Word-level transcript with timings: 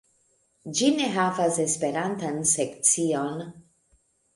Ĝi 0.79 0.87
ne 1.01 1.11
havas 1.19 1.61
esperantan 1.67 2.43
sekcion. 2.57 3.51